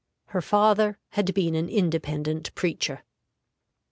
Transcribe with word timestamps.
Her 0.29 0.41
father 0.41 0.97
had 1.09 1.31
been 1.35 1.53
an 1.53 1.69
Independent 1.69 2.55
preacher. 2.55 3.03